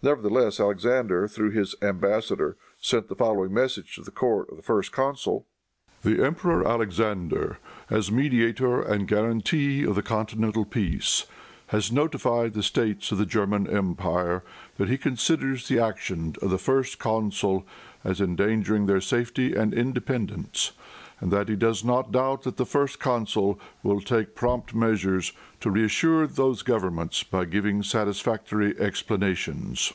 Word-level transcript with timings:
Nevertheless, 0.00 0.60
Alexander 0.60 1.26
through 1.26 1.50
his 1.50 1.74
embassador, 1.82 2.56
sent 2.80 3.08
the 3.08 3.16
following 3.16 3.52
message 3.52 3.96
to 3.96 4.02
the 4.02 4.12
court 4.12 4.48
of 4.48 4.56
the 4.56 4.62
First 4.62 4.92
Consul: 4.92 5.44
"The 6.02 6.22
Emperor 6.24 6.64
Alexander, 6.64 7.58
as 7.90 8.12
mediator 8.12 8.80
and 8.80 9.08
guarantee 9.08 9.82
of 9.84 9.96
the 9.96 10.02
continental 10.02 10.64
peace, 10.64 11.26
has 11.74 11.90
notified 11.90 12.52
the 12.54 12.62
States 12.62 13.10
of 13.10 13.18
the 13.18 13.26
German 13.26 13.66
empire 13.66 14.44
that 14.76 14.88
he 14.88 14.96
considers 14.98 15.66
the 15.66 15.80
action 15.80 16.36
of 16.40 16.50
the 16.50 16.58
First 16.58 17.00
Consul 17.00 17.66
as 18.04 18.20
endangering 18.20 18.86
their 18.86 19.00
safety 19.02 19.54
and 19.54 19.74
independence, 19.74 20.70
and 21.20 21.32
that 21.32 21.48
he 21.48 21.56
does 21.56 21.82
not 21.84 22.12
doubt 22.12 22.42
that 22.44 22.56
the 22.58 22.64
First 22.64 23.00
Consul 23.00 23.60
will 23.82 24.00
take 24.00 24.36
prompt 24.36 24.72
measures 24.72 25.32
to 25.60 25.68
reassure 25.68 26.28
those 26.28 26.62
governments 26.62 27.24
by 27.24 27.44
giving 27.44 27.82
satisfactory 27.82 28.78
explanations." 28.78 29.92